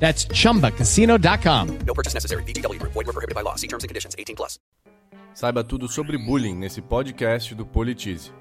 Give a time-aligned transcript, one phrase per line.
[0.00, 1.78] That's chumbacasino.com.
[1.86, 2.42] No purchase necessary.
[2.44, 2.92] VGW Group.
[2.94, 3.54] Void were prohibited by law.
[3.54, 4.16] See terms and conditions.
[4.18, 4.58] 18 plus.
[5.32, 8.32] Saiba tudo sobre bullying nesse podcast do Politize.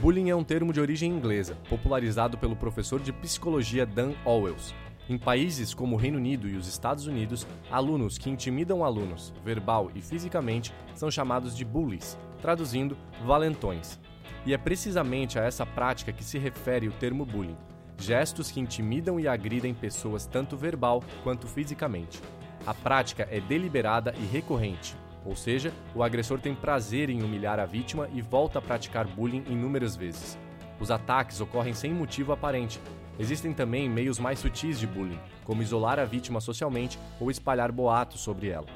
[0.00, 4.74] Bullying é um termo de origem inglesa, popularizado pelo professor de psicologia Dan Owells.
[5.06, 9.90] Em países como o Reino Unido e os Estados Unidos, alunos que intimidam alunos, verbal
[9.94, 14.00] e fisicamente, são chamados de bullies, traduzindo, valentões.
[14.46, 17.56] E é precisamente a essa prática que se refere o termo bullying.
[17.98, 22.20] Gestos que intimidam e agridem pessoas tanto verbal quanto fisicamente.
[22.66, 27.66] A prática é deliberada e recorrente, ou seja, o agressor tem prazer em humilhar a
[27.66, 30.38] vítima e volta a praticar bullying inúmeras vezes.
[30.80, 32.80] Os ataques ocorrem sem motivo aparente.
[33.18, 38.20] Existem também meios mais sutis de bullying, como isolar a vítima socialmente ou espalhar boatos
[38.20, 38.66] sobre ela.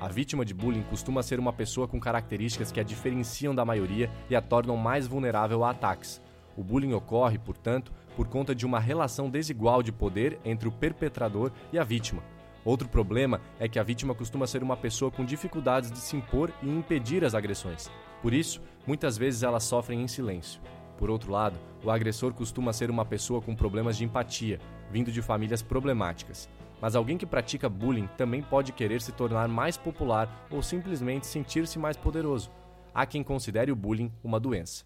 [0.00, 4.10] A vítima de bullying costuma ser uma pessoa com características que a diferenciam da maioria
[4.28, 6.20] e a tornam mais vulnerável a ataques.
[6.56, 11.52] O bullying ocorre, portanto, por conta de uma relação desigual de poder entre o perpetrador
[11.72, 12.22] e a vítima.
[12.64, 16.50] Outro problema é que a vítima costuma ser uma pessoa com dificuldades de se impor
[16.62, 17.88] e impedir as agressões.
[18.20, 20.60] Por isso, muitas vezes elas sofrem em silêncio.
[20.98, 24.58] Por outro lado, o agressor costuma ser uma pessoa com problemas de empatia,
[24.90, 26.48] vindo de famílias problemáticas.
[26.80, 31.78] Mas alguém que pratica bullying também pode querer se tornar mais popular ou simplesmente sentir-se
[31.78, 32.50] mais poderoso.
[32.94, 34.84] Há quem considere o bullying uma doença.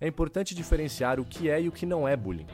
[0.00, 2.46] É importante diferenciar o que é e o que não é bullying.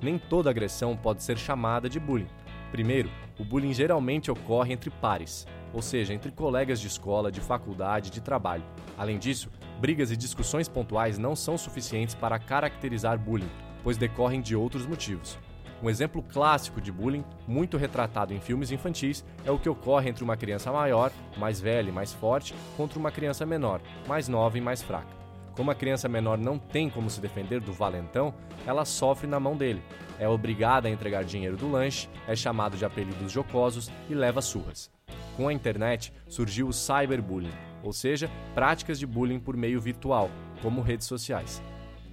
[0.00, 2.28] Nem toda agressão pode ser chamada de bullying.
[2.70, 8.10] Primeiro, o bullying geralmente ocorre entre pares, ou seja, entre colegas de escola, de faculdade,
[8.10, 8.64] de trabalho.
[8.96, 9.50] Além disso,
[9.80, 13.50] brigas e discussões pontuais não são suficientes para caracterizar bullying,
[13.82, 15.38] pois decorrem de outros motivos.
[15.82, 20.22] Um exemplo clássico de bullying, muito retratado em filmes infantis, é o que ocorre entre
[20.22, 24.60] uma criança maior, mais velha e mais forte, contra uma criança menor, mais nova e
[24.60, 25.21] mais fraca.
[25.54, 28.34] Como a criança menor não tem como se defender do valentão,
[28.66, 29.82] ela sofre na mão dele.
[30.18, 34.90] É obrigada a entregar dinheiro do lanche, é chamado de apelidos jocosos e leva surras.
[35.36, 37.52] Com a internet surgiu o cyberbullying,
[37.82, 40.30] ou seja, práticas de bullying por meio virtual,
[40.62, 41.62] como redes sociais.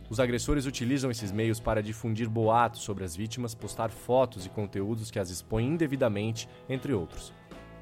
[0.09, 5.11] Os agressores utilizam esses meios para difundir boatos sobre as vítimas, postar fotos e conteúdos
[5.11, 7.31] que as expõem indevidamente, entre outros.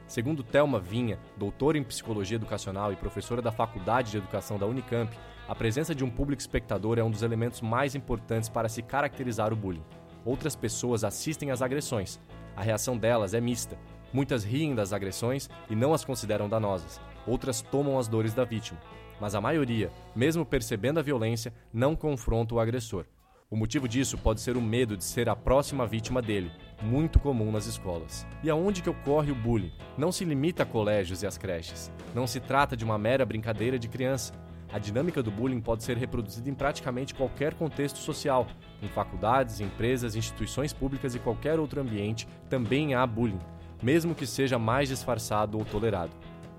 [0.08, 5.18] Segundo Thelma Vinha, doutora em psicologia educacional e professora da Faculdade de Educação da Unicamp,
[5.48, 9.54] a presença de um público espectador é um dos elementos mais importantes para se caracterizar
[9.54, 9.84] o bullying.
[10.26, 12.20] Outras pessoas assistem às agressões.
[12.54, 13.78] A reação delas é mista.
[14.12, 17.00] Muitas riem das agressões e não as consideram danosas.
[17.26, 18.78] Outras tomam as dores da vítima.
[19.22, 23.06] Mas a maioria, mesmo percebendo a violência, não confronta o agressor.
[23.50, 27.50] O motivo disso pode ser o medo de ser a próxima vítima dele, muito comum
[27.50, 28.28] nas escolas.
[28.44, 29.72] E aonde que ocorre o bullying?
[29.98, 31.90] Não se limita a colégios e as creches.
[32.14, 34.34] Não se trata de uma mera brincadeira de criança.
[34.72, 38.48] A dinâmica do bullying pode ser reproduzida em praticamente qualquer contexto social.
[38.82, 43.40] Em faculdades, empresas, instituições públicas e qualquer outro ambiente também há bullying,
[43.82, 46.12] mesmo que seja mais disfarçado ou tolerado.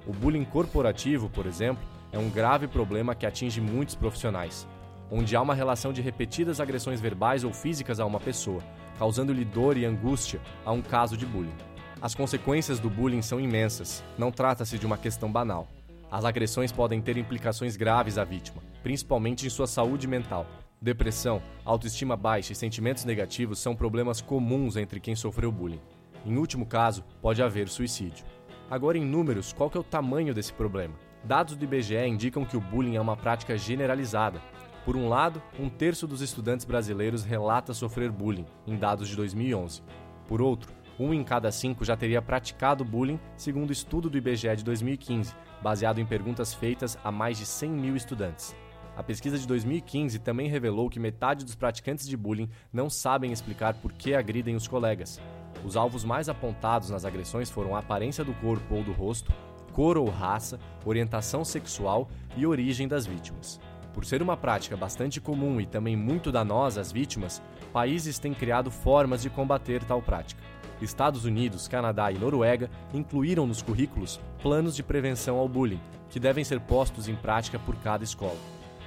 [0.07, 4.67] O bullying corporativo, por exemplo, é um grave problema que atinge muitos profissionais,
[5.11, 8.63] onde há uma relação de repetidas agressões verbais ou físicas a uma pessoa,
[8.99, 11.53] causando-lhe dor e angústia a um caso de bullying.
[12.01, 15.69] As consequências do bullying são imensas, não trata-se de uma questão banal.
[16.11, 20.47] As agressões podem ter implicações graves à vítima, principalmente em sua saúde mental.
[20.81, 25.81] Depressão, autoestima baixa e sentimentos negativos são problemas comuns entre quem sofreu bullying.
[26.25, 28.25] Em último caso, pode haver suicídio.
[28.71, 30.95] Agora, em números, qual é o tamanho desse problema?
[31.25, 34.41] Dados do IBGE indicam que o bullying é uma prática generalizada.
[34.87, 39.83] Por um lado, um terço dos estudantes brasileiros relata sofrer bullying, em dados de 2011.
[40.27, 44.65] Por outro, um em cada cinco já teria praticado bullying, segundo estudo do IBGE de
[44.65, 48.55] 2015, baseado em perguntas feitas a mais de 100 mil estudantes.
[48.97, 53.75] A pesquisa de 2015 também revelou que metade dos praticantes de bullying não sabem explicar
[53.75, 55.21] por que agridem os colegas.
[55.65, 59.33] Os alvos mais apontados nas agressões foram a aparência do corpo ou do rosto,
[59.73, 63.61] cor ou raça, orientação sexual e origem das vítimas.
[63.95, 67.41] Por ser uma prática bastante comum e também muito danosa às vítimas,
[67.73, 70.43] países têm criado formas de combater tal prática.
[70.81, 75.81] Estados Unidos, Canadá e Noruega incluíram nos currículos planos de prevenção ao bullying,
[76.11, 78.39] que devem ser postos em prática por cada escola.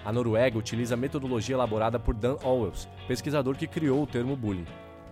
[0.03, 4.65] A Noruega utiliza a metodologia elaborada por Dan Owels, pesquisador que criou o termo bullying.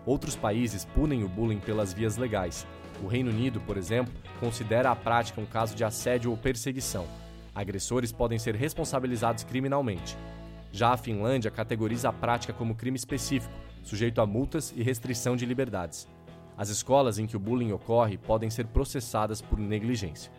[0.05, 2.65] Outros países punem o bullying pelas vias legais.
[3.03, 7.05] O Reino Unido, por exemplo, considera a prática um caso de assédio ou perseguição.
[7.53, 10.17] Agressores podem ser responsabilizados criminalmente.
[10.71, 13.53] Já a Finlândia categoriza a prática como crime específico,
[13.83, 16.07] sujeito a multas e restrição de liberdades.
[16.59, 20.31] As escolas em que o bullying ocorre podem ser processadas por negligência.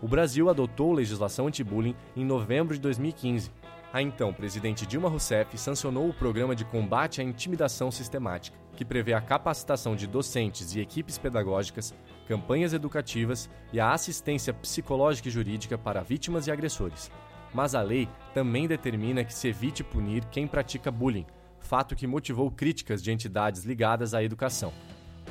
[0.00, 3.50] O Brasil adotou legislação anti-bullying em novembro de 2015
[3.92, 9.12] a então presidente Dilma Rousseff sancionou o Programa de Combate à Intimidação Sistemática, que prevê
[9.12, 11.92] a capacitação de docentes e equipes pedagógicas,
[12.26, 17.10] campanhas educativas e a assistência psicológica e jurídica para vítimas e agressores.
[17.52, 21.26] Mas a lei também determina que se evite punir quem pratica bullying,
[21.60, 24.72] fato que motivou críticas de entidades ligadas à educação.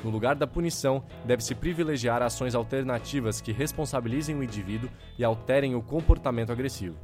[0.04, 5.82] No lugar da punição, deve-se privilegiar ações alternativas que responsabilizem o indivíduo e alterem o
[5.82, 6.96] comportamento agressivo.